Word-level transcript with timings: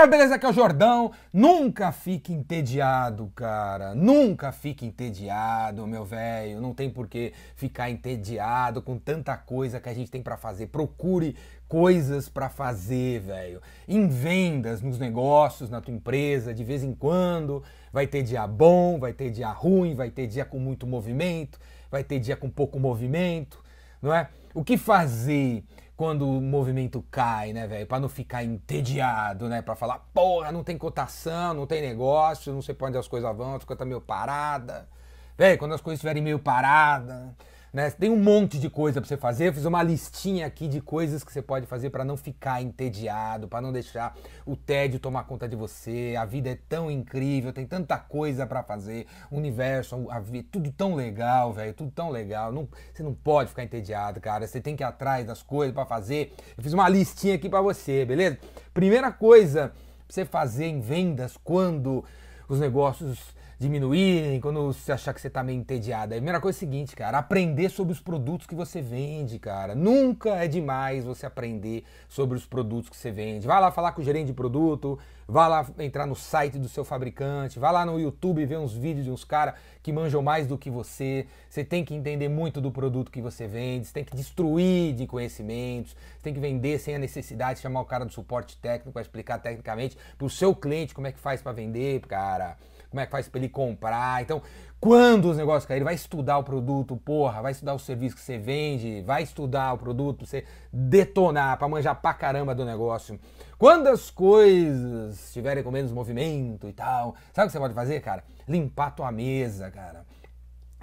Galera, 0.00 0.16
beleza? 0.16 0.34
Aqui 0.36 0.46
é 0.46 0.48
o 0.48 0.52
Jordão. 0.52 1.12
Nunca 1.30 1.92
fique 1.92 2.32
entediado, 2.32 3.30
cara. 3.34 3.94
Nunca 3.94 4.50
fique 4.50 4.86
entediado, 4.86 5.86
meu 5.86 6.06
velho. 6.06 6.58
Não 6.58 6.72
tem 6.72 6.88
por 6.88 7.06
que 7.06 7.34
ficar 7.54 7.90
entediado 7.90 8.80
com 8.80 8.96
tanta 8.96 9.36
coisa 9.36 9.78
que 9.78 9.90
a 9.90 9.92
gente 9.92 10.10
tem 10.10 10.22
para 10.22 10.38
fazer. 10.38 10.68
Procure 10.68 11.36
coisas 11.68 12.30
para 12.30 12.48
fazer, 12.48 13.20
velho. 13.20 13.60
Em 13.86 14.08
vendas, 14.08 14.80
nos 14.80 14.98
negócios, 14.98 15.68
na 15.68 15.82
tua 15.82 15.92
empresa, 15.92 16.54
de 16.54 16.64
vez 16.64 16.82
em 16.82 16.94
quando. 16.94 17.62
Vai 17.92 18.06
ter 18.06 18.22
dia 18.22 18.46
bom, 18.46 18.98
vai 18.98 19.12
ter 19.12 19.28
dia 19.30 19.50
ruim, 19.50 19.94
vai 19.94 20.10
ter 20.10 20.26
dia 20.26 20.46
com 20.46 20.58
muito 20.58 20.86
movimento, 20.86 21.58
vai 21.90 22.02
ter 22.02 22.18
dia 22.18 22.38
com 22.38 22.48
pouco 22.48 22.80
movimento, 22.80 23.62
não 24.02 24.12
é? 24.12 24.28
O 24.54 24.64
que 24.64 24.76
fazer? 24.76 25.64
quando 26.00 26.26
o 26.26 26.40
movimento 26.40 27.04
cai, 27.10 27.52
né, 27.52 27.66
velho? 27.66 27.86
Para 27.86 28.00
não 28.00 28.08
ficar 28.08 28.42
entediado, 28.42 29.50
né? 29.50 29.60
Para 29.60 29.76
falar, 29.76 29.98
porra, 30.14 30.50
não 30.50 30.64
tem 30.64 30.78
cotação, 30.78 31.52
não 31.52 31.66
tem 31.66 31.82
negócio, 31.82 32.54
não 32.54 32.62
sei 32.62 32.74
pra 32.74 32.88
onde 32.88 32.96
as 32.96 33.06
coisas 33.06 33.36
vão, 33.36 33.56
as 33.56 33.64
coisas 33.64 33.78
tá 33.80 33.84
meio 33.84 34.00
parada. 34.00 34.88
Velho, 35.36 35.58
quando 35.58 35.74
as 35.74 35.80
coisas 35.82 35.98
estiverem 35.98 36.22
meio 36.22 36.38
paradas, 36.38 37.28
né? 37.72 37.90
Tem 37.90 38.10
um 38.10 38.16
monte 38.16 38.58
de 38.58 38.68
coisa 38.68 39.00
para 39.00 39.08
você 39.08 39.16
fazer. 39.16 39.48
Eu 39.48 39.52
fiz 39.52 39.64
uma 39.64 39.82
listinha 39.82 40.46
aqui 40.46 40.66
de 40.66 40.80
coisas 40.80 41.22
que 41.22 41.32
você 41.32 41.40
pode 41.40 41.66
fazer 41.66 41.90
para 41.90 42.04
não 42.04 42.16
ficar 42.16 42.60
entediado, 42.62 43.46
para 43.46 43.60
não 43.60 43.72
deixar 43.72 44.16
o 44.44 44.56
tédio 44.56 44.98
tomar 44.98 45.24
conta 45.24 45.48
de 45.48 45.54
você. 45.54 46.14
A 46.18 46.24
vida 46.24 46.50
é 46.50 46.58
tão 46.68 46.90
incrível, 46.90 47.52
tem 47.52 47.66
tanta 47.66 47.96
coisa 47.96 48.46
para 48.46 48.62
fazer. 48.62 49.06
O 49.30 49.36
universo, 49.36 50.10
a 50.10 50.18
vida, 50.18 50.48
tudo 50.50 50.72
tão 50.72 50.94
legal, 50.94 51.52
velho, 51.52 51.72
tudo 51.72 51.90
tão 51.90 52.10
legal. 52.10 52.52
Não, 52.52 52.68
você 52.92 53.02
não 53.02 53.14
pode 53.14 53.50
ficar 53.50 53.62
entediado, 53.62 54.20
cara. 54.20 54.46
Você 54.46 54.60
tem 54.60 54.74
que 54.74 54.82
ir 54.82 54.86
atrás 54.86 55.26
das 55.26 55.42
coisas 55.42 55.74
para 55.74 55.86
fazer. 55.86 56.34
Eu 56.56 56.62
fiz 56.62 56.72
uma 56.72 56.88
listinha 56.88 57.36
aqui 57.36 57.48
para 57.48 57.62
você, 57.62 58.04
beleza? 58.04 58.38
Primeira 58.74 59.12
coisa 59.12 59.68
pra 59.68 60.14
você 60.14 60.24
fazer 60.24 60.66
em 60.66 60.80
vendas 60.80 61.36
quando 61.36 62.04
os 62.48 62.58
negócios 62.58 63.18
diminuírem, 63.60 64.40
quando 64.40 64.72
você 64.72 64.90
achar 64.90 65.12
que 65.12 65.20
você 65.20 65.28
tá 65.28 65.44
meio 65.44 65.58
entediado. 65.58 66.14
A 66.14 66.16
primeira 66.16 66.40
coisa 66.40 66.56
é 66.56 66.58
a 66.58 66.60
seguinte, 66.60 66.96
cara, 66.96 67.18
aprender 67.18 67.68
sobre 67.68 67.92
os 67.92 68.00
produtos 68.00 68.46
que 68.46 68.54
você 68.54 68.80
vende, 68.80 69.38
cara. 69.38 69.74
Nunca 69.74 70.30
é 70.30 70.48
demais 70.48 71.04
você 71.04 71.26
aprender 71.26 71.84
sobre 72.08 72.38
os 72.38 72.46
produtos 72.46 72.88
que 72.88 72.96
você 72.96 73.10
vende. 73.10 73.46
Vai 73.46 73.60
lá 73.60 73.70
falar 73.70 73.92
com 73.92 74.00
o 74.00 74.04
gerente 74.04 74.28
de 74.28 74.32
produto, 74.32 74.98
vai 75.28 75.46
lá 75.46 75.66
entrar 75.78 76.06
no 76.06 76.16
site 76.16 76.58
do 76.58 76.70
seu 76.70 76.86
fabricante, 76.86 77.58
vai 77.58 77.70
lá 77.70 77.84
no 77.84 78.00
YouTube 78.00 78.46
ver 78.46 78.56
uns 78.56 78.72
vídeos 78.72 79.04
de 79.04 79.10
uns 79.10 79.24
caras 79.24 79.54
que 79.82 79.92
manjam 79.92 80.22
mais 80.22 80.46
do 80.46 80.56
que 80.56 80.70
você. 80.70 81.26
Você 81.46 81.62
tem 81.62 81.84
que 81.84 81.94
entender 81.94 82.30
muito 82.30 82.62
do 82.62 82.70
produto 82.70 83.12
que 83.12 83.20
você 83.20 83.46
vende, 83.46 83.88
você 83.88 83.92
tem 83.92 84.04
que 84.04 84.16
destruir 84.16 84.94
de 84.94 85.06
conhecimentos, 85.06 85.92
você 85.92 86.22
tem 86.22 86.32
que 86.32 86.40
vender 86.40 86.78
sem 86.78 86.94
a 86.94 86.98
necessidade 86.98 87.56
de 87.56 87.60
chamar 87.60 87.82
o 87.82 87.84
cara 87.84 88.06
do 88.06 88.12
suporte 88.12 88.56
técnico 88.56 88.90
para 88.90 89.02
explicar 89.02 89.38
tecnicamente 89.38 89.98
pro 90.16 90.30
seu 90.30 90.54
cliente 90.54 90.94
como 90.94 91.06
é 91.06 91.12
que 91.12 91.20
faz 91.20 91.42
para 91.42 91.52
vender, 91.52 92.00
cara 92.06 92.56
como 92.90 93.00
é 93.00 93.06
que 93.06 93.12
faz 93.12 93.28
para 93.28 93.38
ele 93.38 93.48
comprar. 93.48 94.20
Então, 94.20 94.42
quando 94.80 95.30
os 95.30 95.36
negócios 95.36 95.64
caírem, 95.66 95.84
vai 95.84 95.94
estudar 95.94 96.38
o 96.38 96.44
produto, 96.44 96.96
porra, 96.96 97.40
vai 97.40 97.52
estudar 97.52 97.74
o 97.74 97.78
serviço 97.78 98.16
que 98.16 98.22
você 98.22 98.36
vende, 98.36 99.02
vai 99.02 99.22
estudar 99.22 99.72
o 99.72 99.78
produto 99.78 100.26
você 100.26 100.44
detonar, 100.72 101.56
para 101.58 101.68
manjar 101.68 102.00
pra 102.00 102.12
caramba 102.12 102.54
do 102.54 102.64
negócio. 102.64 103.18
Quando 103.56 103.86
as 103.88 104.10
coisas 104.10 105.26
estiverem 105.26 105.62
com 105.62 105.70
menos 105.70 105.92
movimento 105.92 106.68
e 106.68 106.72
tal, 106.72 107.14
sabe 107.32 107.46
o 107.46 107.48
que 107.48 107.52
você 107.52 107.58
pode 107.58 107.74
fazer, 107.74 108.00
cara? 108.00 108.24
Limpar 108.48 108.94
tua 108.94 109.12
mesa, 109.12 109.70
cara 109.70 110.04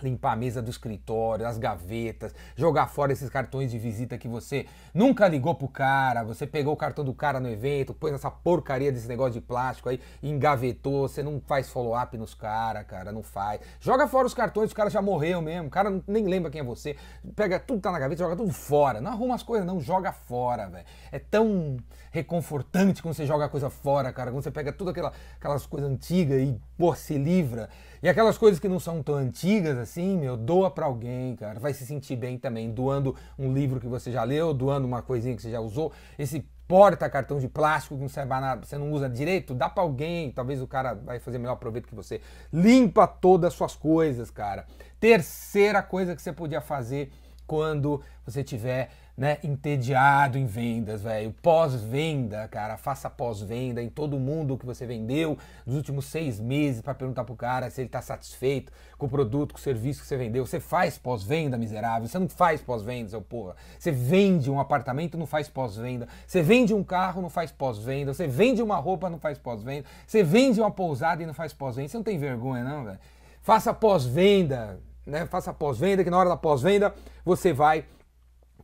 limpar 0.04 0.34
a 0.34 0.36
mesa 0.36 0.62
do 0.62 0.70
escritório, 0.70 1.46
as 1.46 1.58
gavetas, 1.58 2.34
jogar 2.56 2.88
fora 2.88 3.12
esses 3.12 3.30
cartões 3.30 3.72
de 3.72 3.80
visita 3.80 4.18
que 4.18 4.28
você 4.28 4.66
nunca 4.94 5.28
ligou 5.28 5.56
pro 5.56 5.68
cara, 5.68 6.24
você 6.24 6.46
pegou 6.46 6.74
o 6.74 6.78
cartão 6.78 7.04
do 7.04 7.14
cara 7.14 7.40
no 7.40 7.50
evento, 7.50 7.94
pôs 7.94 8.14
essa 8.14 8.30
porcaria 8.30 8.92
desse 8.92 9.08
negócio 9.08 9.34
de 9.34 9.42
plástico 9.42 9.90
aí, 9.90 10.00
engavetou, 10.22 11.08
você 11.08 11.24
não 11.24 11.40
faz 11.40 11.70
follow-up 11.70 12.18
nos 12.18 12.34
caras, 12.34 12.86
cara, 12.86 13.12
não 13.12 13.24
faz. 13.24 13.62
Joga 13.80 14.08
fora 14.08 14.28
os 14.28 14.34
cartões, 14.34 14.72
o 14.72 14.76
cara 14.76 14.90
já 14.90 15.02
morreu 15.02 15.42
mesmo, 15.42 15.68
o 15.68 15.72
cara 15.72 16.02
nem 16.08 16.26
lembra 16.26 16.52
quem 16.52 16.62
é 16.62 16.64
você. 16.64 16.96
Pega 17.36 17.60
tudo 17.60 17.78
que 17.78 17.84
tá 17.84 17.92
na 17.92 18.00
gaveta, 18.00 18.24
joga 18.24 18.36
tudo 18.36 18.54
fora. 18.54 19.02
Não 19.02 19.12
arruma 19.12 19.36
as 19.36 19.44
coisas 19.44 19.66
não, 19.66 19.80
joga 19.80 20.12
fora, 20.12 20.68
velho. 20.68 20.86
É 21.12 21.20
tão 21.20 21.78
reconfortante 22.12 23.02
quando 23.02 23.14
você 23.14 23.26
joga 23.26 23.46
a 23.46 23.50
coisa 23.50 23.70
fora, 23.70 24.12
cara, 24.12 24.32
quando 24.32 24.44
você 24.44 24.52
pega 24.52 24.72
tudo 24.72 24.90
aquela, 24.90 25.12
aquelas 25.38 25.66
coisas 25.66 25.90
antigas 25.90 26.42
e, 26.42 26.60
pô, 26.78 26.94
se 26.96 27.18
livra. 27.18 27.70
E 28.02 28.10
aquelas 28.10 28.38
coisas 28.38 28.60
que 28.60 28.68
não 28.68 28.80
são 28.80 29.02
tão 29.02 29.16
antigas 29.16 29.78
assim, 29.78 30.18
meu, 30.18 30.38
doa 30.38 30.70
para 30.70 30.86
alguém, 30.86 31.36
cara. 31.36 31.60
Vai 31.60 31.74
se 31.74 31.86
sentir 31.86 32.16
bem 32.16 32.38
também, 32.38 32.72
doando 32.72 33.16
um 33.38 33.54
livro 33.54 33.80
que 33.80 33.88
você 33.88 34.12
já 34.12 34.24
leu, 34.24 34.54
doando 34.54 34.88
uma 34.88 35.02
coisinha 35.02 35.36
que 35.36 35.42
você 35.42 35.52
já 35.52 35.60
usou. 35.60 35.92
Esse 36.18 36.46
porta-cartão 36.68 37.40
de 37.40 37.48
plástico 37.48 37.96
que 37.96 38.02
não 38.02 38.10
serve 38.10 38.30
nada, 38.30 38.66
você 38.66 38.78
não 38.78 38.92
usa 38.92 39.10
direito, 39.10 39.54
dá 39.54 39.70
para 39.70 39.84
alguém, 39.84 40.32
talvez 40.32 40.62
o 40.62 40.68
cara 40.68 40.94
vai 40.94 41.18
fazer 41.20 41.38
melhor 41.38 41.56
proveito 41.56 41.88
que 41.88 41.96
você. 41.96 42.22
Limpa 42.52 43.08
todas 43.08 43.50
as 43.50 43.54
suas 43.54 43.76
coisas, 43.76 44.30
cara. 44.30 44.66
Terceira 45.00 45.82
coisa 45.82 46.16
que 46.16 46.22
você 46.22 46.34
podia 46.34 46.60
fazer 46.60 47.12
quando 47.46 48.02
você 48.26 48.44
tiver 48.44 48.90
né, 49.18 49.40
entediado 49.44 50.38
em 50.38 50.46
vendas, 50.46 51.02
velho. 51.02 51.34
Pós-venda, 51.42 52.48
cara, 52.48 52.78
faça 52.78 53.10
pós-venda 53.10 53.82
em 53.82 53.90
todo 53.90 54.20
mundo 54.20 54.56
que 54.56 54.66
você 54.66 54.86
vendeu 54.86 55.40
nos 55.66 55.76
últimos 55.76 56.06
seis 56.06 56.40
meses 56.40 56.84
para 56.84 56.94
perguntar 56.94 57.24
pro 57.24 57.36
cara 57.36 57.68
se 57.72 57.82
ele 57.82 57.90
tá 57.90 58.00
satisfeito 58.00 58.72
com 58.96 59.08
o 59.08 59.10
produto, 59.10 59.54
com 59.54 59.58
o 59.58 59.62
serviço 59.62 60.02
que 60.02 60.08
você 60.08 60.16
vendeu. 60.16 60.46
Você 60.46 60.60
faz 60.60 61.00
pós-venda, 61.00 61.58
miserável. 61.58 62.08
Você 62.08 62.20
não 62.20 62.30
faz 62.30 62.62
pós-venda, 62.62 63.10
seu 63.10 63.22
porra. 63.22 63.56
Você 63.80 63.92
vende 63.92 64.52
um 64.52 64.60
apartamento, 64.60 65.18
não 65.18 65.26
faz 65.26 65.50
pós-venda. 65.50 66.08
Você 66.28 66.44
vende 66.44 66.76
um 66.76 66.84
carro, 66.84 67.20
não 67.20 67.30
faz 67.30 67.52
pós-venda. 67.52 68.14
Você 68.14 68.28
vende 68.28 68.62
uma 68.62 68.78
roupa, 68.78 69.10
não 69.10 69.18
faz 69.18 69.40
pós-venda. 69.40 69.86
Você 70.06 70.22
vende 70.22 70.60
uma 70.60 70.70
pousada 70.70 71.24
e 71.24 71.26
não 71.26 71.34
faz 71.34 71.54
pós-venda. 71.54 71.90
Você 71.90 71.98
não 71.98 72.04
tem 72.04 72.20
vergonha, 72.20 72.64
não, 72.64 72.84
velho. 72.86 73.00
Faça 73.42 73.74
pós-venda, 73.74 74.80
né? 75.04 75.26
Faça 75.26 75.52
pós-venda, 75.52 76.04
que 76.04 76.10
na 76.12 76.20
hora 76.20 76.30
da 76.30 76.38
pós-venda 76.38 76.94
você 77.26 77.52
vai 77.52 77.84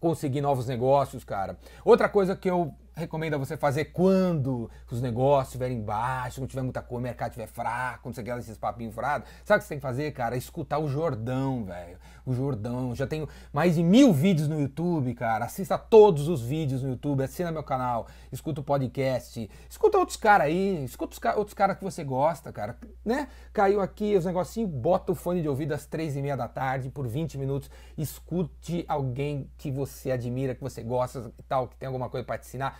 conseguir 0.04 0.42
novos 0.42 0.68
negócios, 0.68 1.24
cara. 1.24 1.58
Outra 1.86 2.10
coisa 2.10 2.36
que 2.36 2.50
eu 2.50 2.76
recomendo 2.96 3.34
a 3.34 3.38
você 3.38 3.58
fazer 3.58 3.86
quando 3.86 4.70
os 4.90 5.02
negócios 5.02 5.50
estiverem 5.50 5.82
baixos, 5.82 6.40
quando 6.40 6.50
tiver 6.50 6.62
muita 6.62 6.82
coisa, 6.82 7.00
o 7.00 7.02
mercado 7.02 7.30
estiver 7.30 7.48
fraco, 7.48 8.04
quando 8.04 8.16
você 8.16 8.24
quer 8.24 8.38
esses 8.38 8.58
papinhos 8.58 8.94
furados. 8.94 9.28
Sabe 9.44 9.58
o 9.58 9.62
que 9.62 9.66
você 9.66 9.70
tem 9.70 9.78
que 9.80 9.82
fazer, 9.82 10.12
cara? 10.12 10.38
Escutar 10.38 10.78
o 10.78 10.88
Jordão, 10.88 11.66
velho. 11.66 11.98
O 12.26 12.34
Jordão. 12.34 12.96
Já 12.96 13.08
tenho 13.08 13.28
mais 13.52 13.76
de 13.76 13.84
mil 13.84 14.14
vídeos 14.14 14.48
no 14.48 14.60
YouTube, 14.60 15.14
cara. 15.16 15.46
Assista 15.46 15.78
todos 15.78 16.28
os 16.28 16.42
vídeos 16.42 16.84
no 16.84 16.90
YouTube, 16.90 17.24
assina 17.24 17.52
meu 17.52 17.64
canal, 17.64 18.08
escuta 18.32 18.62
o 18.62 18.64
podcast, 18.64 19.50
escuta 19.70 19.98
outros 19.98 20.18
caras 20.18 20.48
aí, 20.48 20.84
escuta 20.86 21.18
os 21.18 21.38
outros 21.38 21.54
caras 21.54 21.78
que 21.78 21.84
você 21.84 22.04
gosta, 22.04 22.52
cara. 22.52 22.78
Né? 23.04 23.28
Caiu 23.52 23.82
aqui 23.82 24.16
os 24.16 24.26
negocinhos, 24.26 24.70
bota 24.70 25.12
o 25.12 25.16
fone 25.16 25.42
de 25.42 25.50
ouvido 25.50 25.74
às 25.74 25.86
três 25.86 26.16
e 26.16 26.22
meia 26.22 26.38
da 26.38 26.48
tarde 26.48 26.90
por 26.90 27.08
20 27.08 27.38
minutos, 27.38 27.70
escute 27.98 28.86
alguém 28.88 29.50
que 29.58 29.72
você 29.72 30.12
admira, 30.12 30.56
que 30.56 30.62
você 30.62 30.84
gosta 30.84 31.32
e 31.38 31.44
tal, 31.44 31.68
que 31.68 31.76
tem 31.76 31.88
alguma 31.88 32.10
coisa 32.10 32.26
para 32.26 32.38
te 32.38 32.48
ensinar 32.48 32.80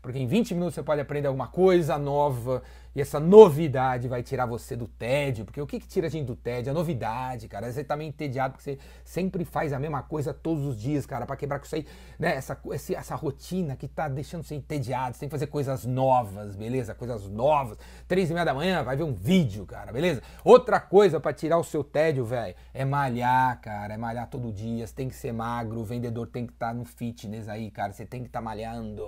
porque 0.00 0.18
em 0.18 0.26
20 0.26 0.54
minutos 0.54 0.74
você 0.74 0.82
pode 0.82 1.00
aprender 1.00 1.28
alguma 1.28 1.48
coisa 1.48 1.98
nova 1.98 2.62
e 2.98 3.00
essa 3.00 3.20
novidade 3.20 4.08
vai 4.08 4.24
tirar 4.24 4.44
você 4.44 4.74
do 4.74 4.88
tédio, 4.88 5.44
porque 5.44 5.60
o 5.60 5.66
que, 5.68 5.78
que 5.78 5.86
tira 5.86 6.08
a 6.08 6.10
gente 6.10 6.26
do 6.26 6.34
tédio? 6.34 6.72
A 6.72 6.74
novidade, 6.74 7.46
cara. 7.46 7.70
Você 7.70 7.84
tá 7.84 7.96
meio 7.96 8.08
entediado 8.08 8.54
porque 8.54 8.72
você 8.72 8.78
sempre 9.04 9.44
faz 9.44 9.72
a 9.72 9.78
mesma 9.78 10.02
coisa 10.02 10.34
todos 10.34 10.64
os 10.64 10.80
dias, 10.80 11.06
cara, 11.06 11.24
para 11.24 11.36
quebrar 11.36 11.60
com 11.60 11.64
isso 11.64 11.76
aí, 11.76 11.86
né? 12.18 12.34
Essa, 12.34 12.58
essa 12.96 13.14
rotina 13.14 13.76
que 13.76 13.86
tá 13.86 14.08
deixando 14.08 14.42
você 14.42 14.56
entediado. 14.56 15.14
Você 15.14 15.20
tem 15.20 15.28
que 15.28 15.32
fazer 15.32 15.46
coisas 15.46 15.84
novas, 15.84 16.56
beleza? 16.56 16.92
Coisas 16.92 17.28
novas. 17.28 17.78
Três 18.08 18.30
e 18.30 18.32
meia 18.32 18.44
da 18.44 18.52
manhã, 18.52 18.82
vai 18.82 18.96
ver 18.96 19.04
um 19.04 19.14
vídeo, 19.14 19.64
cara, 19.64 19.92
beleza? 19.92 20.20
Outra 20.42 20.80
coisa 20.80 21.20
para 21.20 21.32
tirar 21.32 21.58
o 21.58 21.64
seu 21.64 21.84
tédio, 21.84 22.24
velho, 22.24 22.56
é 22.74 22.84
malhar, 22.84 23.60
cara. 23.60 23.94
É 23.94 23.96
malhar 23.96 24.28
todo 24.28 24.50
dia. 24.50 24.84
Você 24.84 24.94
tem 24.94 25.08
que 25.08 25.14
ser 25.14 25.32
magro, 25.32 25.78
o 25.78 25.84
vendedor 25.84 26.26
tem 26.26 26.46
que 26.46 26.52
estar 26.52 26.68
tá 26.68 26.74
no 26.74 26.84
fitness 26.84 27.48
aí, 27.48 27.70
cara. 27.70 27.92
Você 27.92 28.04
tem 28.04 28.22
que 28.22 28.28
estar 28.28 28.40
tá 28.40 28.44
malhando, 28.44 29.04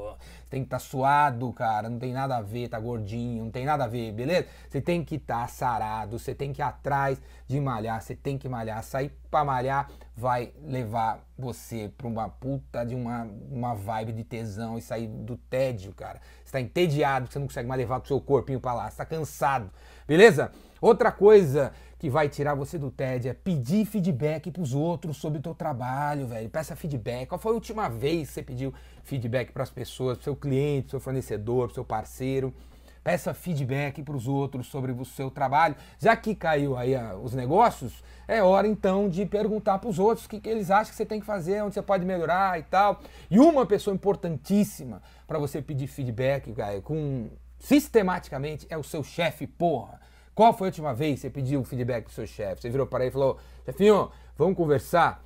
tem 0.48 0.60
que 0.60 0.66
estar 0.66 0.78
tá 0.78 0.79
suado, 0.80 1.52
cara. 1.52 1.88
Não 1.88 1.98
tem 1.98 2.12
nada 2.12 2.38
a 2.38 2.42
ver, 2.42 2.68
tá 2.68 2.80
gordinho, 2.80 3.44
não 3.44 3.50
tem 3.50 3.64
nada 3.64 3.84
a 3.84 3.86
ver, 3.86 4.12
beleza? 4.12 4.48
Você 4.68 4.80
tem 4.80 5.04
que 5.04 5.14
estar 5.14 5.42
tá 5.42 5.46
sarado, 5.46 6.18
você 6.18 6.34
tem 6.34 6.52
que 6.52 6.60
ir 6.60 6.64
atrás 6.64 7.22
de 7.46 7.60
malhar, 7.60 8.02
você 8.02 8.16
tem 8.16 8.36
que 8.36 8.48
malhar. 8.48 8.82
Sair 8.82 9.12
para 9.30 9.44
malhar 9.44 9.88
vai 10.16 10.52
levar 10.62 11.24
você 11.38 11.92
para 11.96 12.06
uma 12.06 12.28
puta 12.28 12.84
de 12.84 12.94
uma, 12.94 13.28
uma 13.50 13.74
vibe 13.74 14.12
de 14.12 14.24
tesão 14.24 14.76
e 14.76 14.82
sair 14.82 15.06
do 15.06 15.36
tédio, 15.36 15.92
cara. 15.94 16.20
Você 16.44 16.52
tá 16.52 16.60
entediado, 16.60 17.30
você 17.30 17.38
não 17.38 17.46
consegue 17.46 17.68
mais 17.68 17.78
levar 17.78 18.02
o 18.02 18.06
seu 18.06 18.20
corpinho 18.20 18.60
para 18.60 18.74
lá, 18.74 18.90
você 18.90 18.96
tá 18.96 19.04
cansado, 19.04 19.70
beleza? 20.06 20.50
Outra 20.80 21.12
coisa 21.12 21.72
que 22.00 22.08
vai 22.08 22.30
tirar 22.30 22.54
você 22.54 22.78
do 22.78 22.90
tédio 22.90 23.30
é 23.30 23.34
pedir 23.34 23.84
feedback 23.84 24.50
pros 24.50 24.72
outros 24.72 25.18
sobre 25.18 25.38
o 25.38 25.42
teu 25.42 25.54
trabalho, 25.54 26.26
velho. 26.26 26.48
Peça 26.48 26.74
feedback. 26.74 27.28
Qual 27.28 27.38
foi 27.38 27.52
a 27.52 27.54
última 27.54 27.90
vez 27.90 28.28
que 28.28 28.34
você 28.34 28.42
pediu 28.42 28.74
feedback 29.04 29.52
para 29.52 29.62
as 29.62 29.68
pessoas, 29.70 30.16
seu 30.22 30.34
cliente, 30.34 30.92
seu 30.92 30.98
fornecedor, 30.98 31.70
seu 31.70 31.84
parceiro? 31.84 32.54
peça 33.02 33.32
feedback 33.32 34.02
para 34.02 34.14
os 34.14 34.28
outros 34.28 34.66
sobre 34.66 34.92
o 34.92 35.04
seu 35.06 35.30
trabalho. 35.30 35.74
Já 35.98 36.14
que 36.14 36.34
caiu 36.34 36.76
aí 36.76 36.94
a, 36.94 37.16
os 37.16 37.32
negócios, 37.34 38.04
é 38.28 38.42
hora 38.42 38.68
então 38.68 39.08
de 39.08 39.24
perguntar 39.24 39.78
para 39.78 39.88
os 39.88 39.98
outros 39.98 40.26
o 40.26 40.28
que, 40.28 40.38
que, 40.38 40.48
eles 40.48 40.70
acham 40.70 40.90
que 40.90 40.96
você 40.96 41.06
tem 41.06 41.18
que 41.18 41.24
fazer, 41.24 41.62
onde 41.62 41.74
você 41.74 41.82
pode 41.82 42.04
melhorar 42.04 42.58
e 42.58 42.62
tal. 42.62 43.00
E 43.30 43.38
uma 43.38 43.64
pessoa 43.64 43.94
importantíssima 43.94 45.02
para 45.26 45.38
você 45.38 45.62
pedir 45.62 45.86
feedback, 45.86 46.52
cara, 46.52 46.80
com 46.82 47.30
sistematicamente 47.58 48.66
é 48.68 48.76
o 48.76 48.82
seu 48.82 49.02
chefe, 49.02 49.46
porra. 49.46 49.98
Qual 50.40 50.54
foi 50.54 50.68
a 50.68 50.70
última 50.70 50.94
vez 50.94 51.16
que 51.16 51.20
você 51.20 51.28
pediu 51.28 51.62
feedback 51.62 52.04
pro 52.04 52.14
seu 52.14 52.26
chefe? 52.26 52.62
Você 52.62 52.70
virou 52.70 52.86
para 52.86 53.04
ele 53.04 53.10
e 53.10 53.12
falou, 53.12 53.38
chefinho, 53.62 54.10
vamos 54.38 54.56
conversar? 54.56 55.22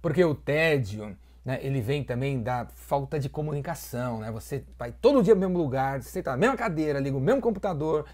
Porque 0.00 0.24
o 0.24 0.34
tédio, 0.34 1.14
né, 1.44 1.58
ele 1.60 1.82
vem 1.82 2.02
também 2.02 2.42
da 2.42 2.66
falta 2.74 3.20
de 3.20 3.28
comunicação, 3.28 4.20
né? 4.20 4.30
Você 4.30 4.64
vai 4.78 4.90
todo 4.90 5.22
dia 5.22 5.34
no 5.34 5.40
mesmo 5.42 5.58
lugar, 5.58 6.00
senta 6.00 6.30
na 6.30 6.38
mesma 6.38 6.56
cadeira, 6.56 6.98
liga 6.98 7.14
o 7.14 7.20
mesmo 7.20 7.42
computador, 7.42 8.06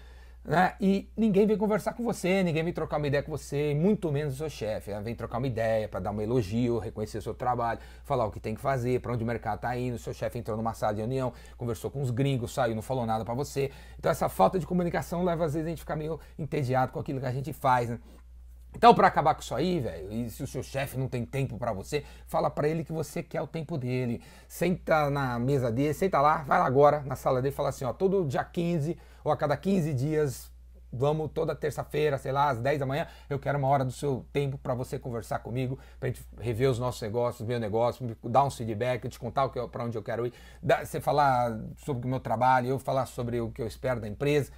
né? 0.43 0.73
E 0.81 1.07
ninguém 1.15 1.45
vem 1.45 1.55
conversar 1.55 1.93
com 1.93 2.03
você, 2.03 2.41
ninguém 2.41 2.63
vem 2.63 2.73
trocar 2.73 2.97
uma 2.97 3.05
ideia 3.05 3.21
com 3.21 3.31
você, 3.31 3.75
muito 3.75 4.11
menos 4.11 4.33
o 4.33 4.37
seu 4.37 4.49
chefe. 4.49 4.91
Né? 4.91 4.99
Vem 5.01 5.15
trocar 5.15 5.37
uma 5.37 5.45
ideia 5.45 5.87
para 5.87 5.99
dar 5.99 6.11
um 6.11 6.19
elogio, 6.19 6.79
reconhecer 6.79 7.19
o 7.19 7.21
seu 7.21 7.33
trabalho, 7.33 7.79
falar 8.03 8.25
o 8.25 8.31
que 8.31 8.39
tem 8.39 8.55
que 8.55 8.61
fazer, 8.61 9.01
para 9.01 9.13
onde 9.13 9.23
o 9.23 9.27
mercado 9.27 9.57
está 9.57 9.77
indo. 9.77 9.95
O 9.95 9.99
seu 9.99 10.13
chefe 10.13 10.39
entrou 10.39 10.57
numa 10.57 10.73
sala 10.73 10.93
de 10.93 10.99
reunião, 10.99 11.31
conversou 11.57 11.91
com 11.91 12.01
os 12.01 12.09
gringos, 12.09 12.53
saiu, 12.53 12.73
não 12.73 12.81
falou 12.81 13.05
nada 13.05 13.23
para 13.23 13.35
você. 13.35 13.71
Então 13.99 14.11
essa 14.11 14.27
falta 14.27 14.57
de 14.57 14.65
comunicação 14.65 15.23
leva 15.23 15.45
às 15.45 15.53
vezes 15.53 15.67
a 15.67 15.69
gente 15.69 15.79
ficar 15.79 15.95
meio 15.95 16.19
entediado 16.39 16.91
com 16.91 16.99
aquilo 16.99 17.19
que 17.19 17.25
a 17.25 17.31
gente 17.31 17.53
faz, 17.53 17.89
né? 17.89 17.99
Então, 18.75 18.95
para 18.95 19.07
acabar 19.07 19.35
com 19.35 19.41
isso 19.41 19.53
aí, 19.53 19.79
velho, 19.79 20.11
e 20.11 20.29
se 20.29 20.41
o 20.41 20.47
seu 20.47 20.63
chefe 20.63 20.97
não 20.97 21.07
tem 21.07 21.25
tempo 21.25 21.57
para 21.57 21.73
você, 21.73 22.03
fala 22.25 22.49
para 22.49 22.67
ele 22.67 22.83
que 22.83 22.91
você 22.91 23.21
quer 23.21 23.41
o 23.41 23.47
tempo 23.47 23.77
dele. 23.77 24.21
Senta 24.47 25.09
na 25.09 25.37
mesa 25.37 25.71
dele, 25.71 25.93
senta 25.93 26.21
lá, 26.21 26.37
vai 26.37 26.57
lá 26.57 26.65
agora 26.65 27.01
na 27.01 27.15
sala 27.15 27.41
dele 27.41 27.53
e 27.53 27.55
fala 27.55 27.69
assim: 27.69 27.85
ó, 27.85 27.93
todo 27.93 28.25
dia 28.25 28.43
15 28.43 28.97
ou 29.23 29.31
a 29.31 29.37
cada 29.37 29.55
15 29.57 29.93
dias, 29.93 30.51
vamos 30.91 31.31
toda 31.33 31.55
terça-feira, 31.55 32.17
sei 32.17 32.31
lá, 32.31 32.49
às 32.49 32.59
10 32.59 32.79
da 32.79 32.85
manhã, 32.85 33.07
eu 33.29 33.39
quero 33.39 33.57
uma 33.57 33.67
hora 33.67 33.85
do 33.85 33.91
seu 33.91 34.25
tempo 34.33 34.57
para 34.57 34.73
você 34.73 34.99
conversar 34.99 35.39
comigo, 35.39 35.79
para 35.99 36.09
gente 36.09 36.25
rever 36.39 36.69
os 36.69 36.79
nossos 36.79 37.01
negócios, 37.01 37.47
meu 37.47 37.59
negócio, 37.59 38.17
dar 38.23 38.43
um 38.43 38.49
feedback, 38.49 39.07
te 39.07 39.19
contar 39.19 39.47
para 39.49 39.83
onde 39.83 39.97
eu 39.97 40.03
quero 40.03 40.25
ir, 40.25 40.33
você 40.83 40.99
falar 40.99 41.57
sobre 41.77 42.07
o 42.07 42.09
meu 42.09 42.19
trabalho, 42.19 42.67
eu 42.67 42.79
falar 42.79 43.05
sobre 43.05 43.39
o 43.39 43.51
que 43.51 43.61
eu 43.61 43.67
espero 43.67 43.99
da 43.99 44.07
empresa. 44.07 44.51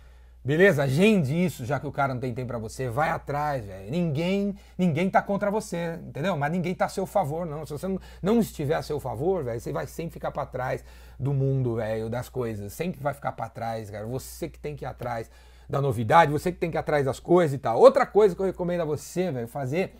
Beleza? 0.45 0.83
Agende 0.83 1.33
isso, 1.33 1.65
já 1.65 1.79
que 1.79 1.87
o 1.87 1.91
cara 1.91 2.13
não 2.13 2.19
tem 2.19 2.33
tempo 2.33 2.47
para 2.47 2.57
você. 2.57 2.89
Vai 2.89 3.09
atrás, 3.09 3.65
velho. 3.65 3.89
Ninguém, 3.89 4.55
ninguém 4.77 5.09
tá 5.09 5.21
contra 5.21 5.49
você, 5.49 5.97
entendeu? 6.05 6.35
Mas 6.35 6.51
ninguém 6.51 6.75
tá 6.75 6.85
a 6.85 6.89
seu 6.89 7.05
favor, 7.05 7.45
não. 7.45 7.65
Se 7.65 7.71
você 7.71 7.87
não, 7.87 7.99
não 8.21 8.39
estiver 8.39 8.75
a 8.75 8.81
seu 8.81 8.99
favor, 8.99 9.43
velho, 9.45 9.59
você 9.59 9.71
vai 9.71 9.87
sempre 9.87 10.13
ficar 10.13 10.31
para 10.31 10.45
trás 10.45 10.83
do 11.17 11.33
mundo, 11.33 11.75
velho, 11.75 12.09
das 12.09 12.27
coisas. 12.27 12.73
Sempre 12.73 12.99
vai 13.01 13.13
ficar 13.13 13.31
para 13.31 13.47
trás, 13.47 13.89
cara. 13.89 14.05
Você 14.05 14.49
que 14.49 14.59
tem 14.59 14.75
que 14.75 14.83
ir 14.83 14.87
atrás 14.87 15.31
da 15.69 15.81
novidade, 15.81 16.29
você 16.29 16.51
que 16.51 16.57
tem 16.57 16.69
que 16.69 16.75
ir 16.75 16.79
atrás 16.79 17.05
das 17.05 17.21
coisas 17.21 17.53
e 17.53 17.57
tal. 17.57 17.79
Outra 17.79 18.05
coisa 18.05 18.35
que 18.35 18.41
eu 18.41 18.45
recomendo 18.45 18.81
a 18.81 18.85
você, 18.85 19.31
velho, 19.31 19.47
fazer 19.47 19.95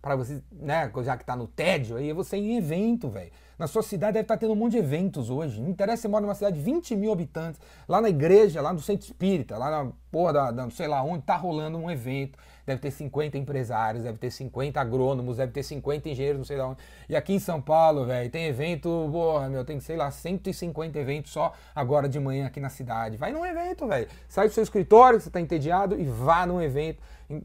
para 0.00 0.16
você, 0.16 0.42
né, 0.50 0.90
já 1.04 1.16
que 1.16 1.24
tá 1.24 1.36
no 1.36 1.46
tédio 1.46 1.96
aí, 1.96 2.10
é 2.10 2.14
você 2.14 2.36
ir 2.36 2.52
em 2.52 2.56
evento, 2.56 3.08
velho. 3.08 3.30
Na 3.62 3.68
sua 3.68 3.84
cidade 3.84 4.14
deve 4.14 4.24
estar 4.24 4.36
tendo 4.36 4.54
um 4.54 4.56
monte 4.56 4.72
de 4.72 4.78
eventos 4.78 5.30
hoje. 5.30 5.60
Não 5.60 5.70
interessa, 5.70 6.02
você 6.02 6.08
mora 6.08 6.22
numa 6.22 6.34
cidade 6.34 6.56
de 6.56 6.62
20 6.64 6.96
mil 6.96 7.12
habitantes, 7.12 7.60
lá 7.86 8.00
na 8.00 8.08
igreja, 8.08 8.60
lá 8.60 8.72
no 8.72 8.80
centro 8.80 9.06
espírita, 9.06 9.56
lá 9.56 9.70
na 9.70 9.92
porra 10.10 10.32
da, 10.32 10.50
da 10.50 10.62
não 10.64 10.70
sei 10.72 10.88
lá 10.88 11.00
onde, 11.00 11.22
tá 11.22 11.36
rolando 11.36 11.78
um 11.78 11.88
evento. 11.88 12.36
Deve 12.66 12.80
ter 12.80 12.90
50 12.90 13.38
empresários, 13.38 14.02
deve 14.02 14.18
ter 14.18 14.32
50 14.32 14.80
agrônomos, 14.80 15.36
deve 15.36 15.52
ter 15.52 15.62
50 15.62 16.08
engenheiros, 16.08 16.38
não 16.38 16.44
sei 16.44 16.56
lá 16.56 16.70
onde. 16.70 16.80
E 17.08 17.14
aqui 17.14 17.34
em 17.34 17.38
São 17.38 17.62
Paulo, 17.62 18.04
velho, 18.04 18.28
tem 18.30 18.46
evento, 18.46 19.08
porra, 19.12 19.48
meu, 19.48 19.64
tem, 19.64 19.78
sei 19.78 19.96
lá, 19.96 20.10
150 20.10 20.98
eventos 20.98 21.30
só 21.30 21.52
agora 21.72 22.08
de 22.08 22.18
manhã 22.18 22.48
aqui 22.48 22.58
na 22.58 22.68
cidade. 22.68 23.16
Vai 23.16 23.30
num 23.30 23.46
evento, 23.46 23.86
velho. 23.86 24.08
Sai 24.28 24.48
do 24.48 24.54
seu 24.54 24.64
escritório, 24.64 25.20
você 25.20 25.30
tá 25.30 25.40
entediado, 25.40 25.96
e 26.00 26.04
vá 26.04 26.44
num 26.44 26.60
evento. 26.60 27.00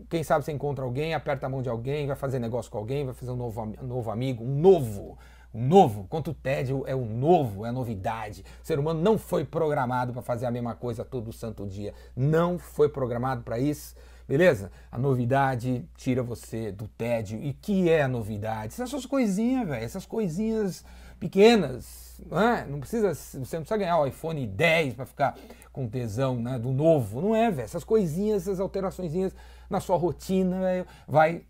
Quem 0.10 0.24
sabe 0.24 0.44
você 0.44 0.52
encontra 0.52 0.84
alguém, 0.84 1.14
aperta 1.14 1.46
a 1.46 1.50
mão 1.50 1.62
de 1.62 1.70
alguém, 1.70 2.08
vai 2.08 2.16
fazer 2.16 2.40
negócio 2.40 2.72
com 2.72 2.80
alguém, 2.80 3.06
vai 3.06 3.14
fazer 3.14 3.32
um 3.32 3.36
novo, 3.36 3.62
um 3.62 3.86
novo 3.86 4.10
amigo, 4.10 4.44
um 4.44 4.60
novo 4.60 5.16
o 5.54 5.60
novo, 5.60 6.06
quanto 6.10 6.32
o 6.32 6.34
tédio 6.34 6.84
é 6.86 6.96
o 6.96 7.06
novo, 7.06 7.66
é 7.66 7.70
a 7.70 7.72
novidade. 7.72 8.44
O 8.64 8.68
ser 8.68 8.78
humano 8.80 9.02
não 9.02 9.18
foi 9.18 9.46
programado 9.46 10.14
para 10.14 10.22
fazer 10.22 10.46
a 10.46 10.52
mesma 10.52 10.76
coisa 10.76 11.06
todo 11.06 11.32
santo 11.32 11.66
dia. 11.66 11.94
Não 12.16 12.60
foi 12.60 12.90
programado 12.90 13.44
para 13.44 13.58
isso. 13.58 13.96
Beleza? 14.28 14.70
A 14.92 14.98
novidade 14.98 15.86
tira 15.96 16.22
você 16.22 16.72
do 16.72 16.88
tédio. 16.90 17.42
E 17.42 17.54
que 17.54 17.90
é 17.90 18.02
a 18.02 18.08
novidade? 18.08 18.80
Essas 18.80 19.06
coisinhas, 19.06 19.68
velho. 19.68 19.84
Essas 19.84 20.06
coisinhas 20.06 20.84
pequenas. 21.18 22.22
Não, 22.30 22.40
é? 22.40 22.66
não 22.66 22.80
precisa, 22.80 23.14
você 23.14 23.38
não 23.38 23.64
precisa 23.64 23.78
ganhar 23.78 24.00
o 24.00 24.06
iPhone 24.06 24.46
10 24.46 24.96
para 24.96 25.06
ficar 25.06 25.38
com 25.72 25.88
tesão 25.88 26.36
né, 26.36 26.60
do 26.60 26.72
novo. 26.72 27.22
Não 27.22 27.36
é, 27.36 27.50
velho. 27.50 27.66
Essas 27.66 27.86
coisinhas, 27.86 28.44
essas 28.44 28.60
alterações 28.60 29.34
na 29.70 29.80
sua 29.80 29.96
rotina, 29.96 30.60
véio, 30.60 30.86
vai 31.08 31.44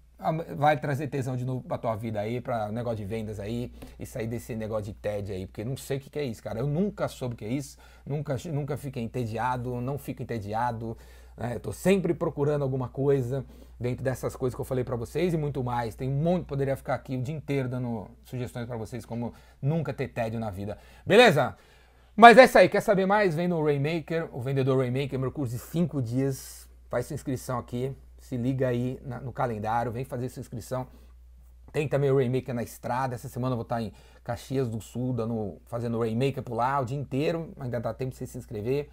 vai 0.56 0.80
trazer 0.80 1.08
tesão 1.08 1.36
de 1.36 1.46
novo 1.46 1.62
pra 1.62 1.78
tua 1.78 1.96
vida 1.96 2.20
aí, 2.20 2.42
pra 2.42 2.72
negócio 2.72 2.98
de 2.98 3.06
vendas 3.06 3.40
aí, 3.40 3.72
e 4.00 4.06
sair 4.06 4.28
desse 4.28 4.56
negócio 4.56 4.86
de 4.86 4.94
TED 4.94 5.32
aí, 5.32 5.46
porque 5.46 5.64
não 5.64 5.78
sei 5.78 5.98
o 5.98 6.00
que, 6.00 6.10
que 6.10 6.20
é 6.20 6.24
isso, 6.24 6.42
cara. 6.42 6.60
Eu 6.60 6.68
nunca 6.68 7.08
soube 7.08 7.36
o 7.36 7.38
que 7.38 7.46
é 7.46 7.50
isso, 7.50 7.78
nunca, 8.06 8.36
nunca 8.52 8.78
fiquei 8.78 9.04
entediado, 9.04 9.80
não 9.80 9.98
fico 9.98 10.24
entediado, 10.24 10.98
né? 11.38 11.56
Eu 11.56 11.60
tô 11.60 11.72
sempre 11.72 12.14
procurando 12.14 12.64
alguma 12.64 12.90
coisa 12.90 13.46
dentro 13.80 14.04
dessas 14.04 14.36
coisas 14.36 14.56
que 14.56 14.62
eu 14.62 14.66
falei 14.66 14.84
para 14.84 14.96
vocês 14.96 15.34
e 15.34 15.38
muito 15.38 15.64
mais. 15.64 15.94
Tem 15.94 16.10
um 16.10 16.16
monte, 16.16 16.46
poderia 16.46 16.76
ficar 16.76 16.96
aqui 16.96 17.16
o 17.16 17.22
dia 17.22 17.36
inteiro 17.36 17.70
dando 17.70 18.10
sugestões 18.26 18.66
para 18.66 18.76
vocês, 18.76 19.06
como 19.06 19.34
nunca 19.62 19.94
ter 19.94 20.08
tédio 20.08 20.40
na 20.40 20.50
vida. 20.50 20.78
Beleza? 21.06 21.56
Mas 22.16 22.38
é 22.40 22.46
isso 22.46 22.58
aí, 22.58 22.68
quer 22.68 22.82
saber 22.82 23.06
mais? 23.06 23.36
Vem 23.36 23.48
no 23.48 23.64
Rainmaker, 23.64 24.28
o 24.36 24.42
vendedor 24.42 24.80
Rainmaker, 24.80 25.20
meu 25.20 25.32
curso 25.32 25.54
de 25.54 25.60
5 25.60 26.02
dias. 26.02 26.68
Faz 26.90 27.06
sua 27.06 27.14
inscrição 27.14 27.60
aqui, 27.60 27.94
se 28.20 28.38
liga 28.38 28.68
aí 28.68 29.00
na, 29.06 29.20
no 29.20 29.32
calendário, 29.32 29.92
vem 29.92 30.04
fazer 30.04 30.30
sua 30.30 30.42
inscrição. 30.42 30.88
Tem 31.72 31.88
também 31.88 32.10
o 32.10 32.16
Rainmaker 32.16 32.56
na 32.56 32.64
estrada. 32.64 33.14
Essa 33.14 33.28
semana 33.28 33.54
eu 33.54 33.58
vou 33.58 33.64
estar 33.64 33.82
em 33.82 33.92
Caxias 34.24 34.70
do 34.70 34.82
Sul, 34.82 35.14
dando, 35.14 35.58
fazendo 35.66 36.00
Rainmaker 36.00 36.42
por 36.42 36.56
lá 36.56 36.80
o 36.80 36.86
dia 36.86 36.98
inteiro. 36.98 37.52
Ainda 37.60 37.80
dá 37.80 37.94
tempo 37.94 38.12
de 38.12 38.18
você 38.18 38.26
se 38.26 38.38
inscrever. 38.38 38.90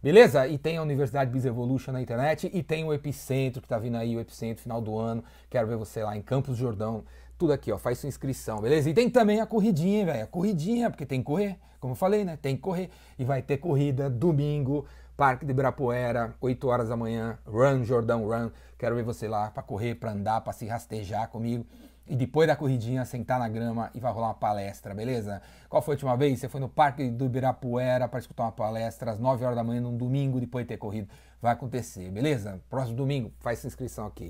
Beleza? 0.00 0.46
E 0.46 0.56
tem 0.56 0.76
a 0.76 0.82
Universidade 0.82 1.30
Biz 1.30 1.46
Evolution 1.46 1.90
na 1.90 2.00
internet 2.00 2.48
e 2.52 2.62
tem 2.62 2.84
o 2.84 2.92
Epicentro, 2.92 3.60
que 3.60 3.66
está 3.66 3.78
vindo 3.78 3.96
aí, 3.96 4.14
o 4.16 4.20
Epicentro, 4.20 4.62
final 4.62 4.80
do 4.80 4.96
ano. 4.96 5.24
Quero 5.50 5.66
ver 5.66 5.76
você 5.76 6.04
lá 6.04 6.16
em 6.16 6.22
Campos 6.22 6.56
Jordão. 6.56 7.02
Tudo 7.36 7.52
aqui, 7.52 7.72
ó, 7.72 7.78
faz 7.78 7.98
sua 7.98 8.08
inscrição, 8.08 8.60
beleza? 8.60 8.88
E 8.88 8.94
tem 8.94 9.10
também 9.10 9.40
a 9.40 9.46
corridinha, 9.46 10.06
velho. 10.06 10.24
A 10.24 10.26
corridinha, 10.26 10.90
porque 10.90 11.04
tem 11.04 11.20
que 11.20 11.26
correr, 11.26 11.56
como 11.80 11.92
eu 11.92 11.96
falei, 11.96 12.24
né? 12.24 12.38
Tem 12.40 12.54
que 12.54 12.62
correr. 12.62 12.90
E 13.18 13.24
vai 13.24 13.42
ter 13.42 13.58
corrida 13.58 14.08
domingo, 14.08 14.86
Parque 15.18 15.44
de 15.44 15.50
Ibirapuera, 15.50 16.36
8 16.40 16.68
horas 16.68 16.90
da 16.90 16.96
manhã, 16.96 17.36
Run 17.44 17.82
Jordão 17.82 18.28
Run. 18.28 18.52
Quero 18.78 18.94
ver 18.94 19.02
você 19.02 19.26
lá 19.26 19.50
para 19.50 19.64
correr, 19.64 19.96
para 19.96 20.12
andar, 20.12 20.42
para 20.42 20.52
se 20.52 20.64
rastejar 20.64 21.28
comigo. 21.28 21.66
E 22.06 22.14
depois 22.14 22.46
da 22.46 22.54
corridinha, 22.54 23.04
sentar 23.04 23.36
na 23.40 23.48
grama 23.48 23.90
e 23.92 23.98
vai 23.98 24.12
rolar 24.12 24.28
uma 24.28 24.34
palestra, 24.34 24.94
beleza? 24.94 25.42
Qual 25.68 25.82
foi 25.82 25.94
a 25.94 25.96
última 25.96 26.16
vez? 26.16 26.38
Você 26.38 26.48
foi 26.48 26.60
no 26.60 26.68
Parque 26.68 27.10
do 27.10 27.24
Ibirapuera 27.24 28.06
para 28.06 28.20
escutar 28.20 28.44
uma 28.44 28.52
palestra 28.52 29.10
às 29.10 29.18
9 29.18 29.44
horas 29.44 29.56
da 29.56 29.64
manhã, 29.64 29.80
num 29.80 29.96
domingo, 29.96 30.38
depois 30.38 30.64
de 30.64 30.68
ter 30.68 30.76
corrido. 30.76 31.08
Vai 31.42 31.52
acontecer, 31.52 32.08
beleza? 32.12 32.60
Próximo 32.70 32.96
domingo, 32.96 33.32
faz 33.40 33.58
sua 33.58 33.66
inscrição 33.66 34.06
aqui. 34.06 34.24